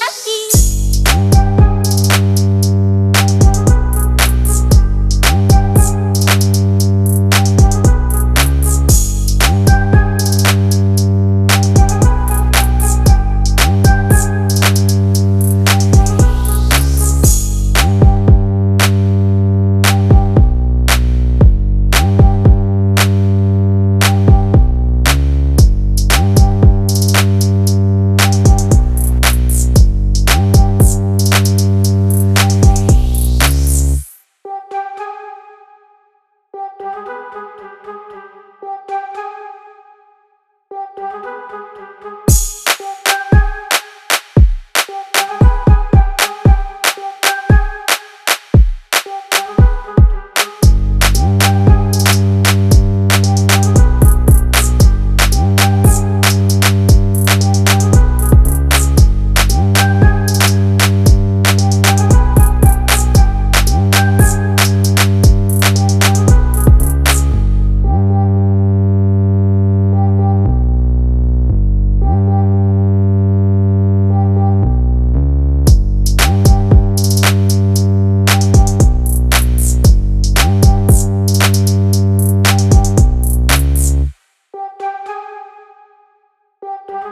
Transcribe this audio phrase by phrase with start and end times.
[0.00, 0.31] Lucky.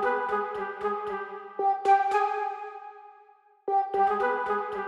[0.02, 0.34] Thank
[4.74, 4.79] you.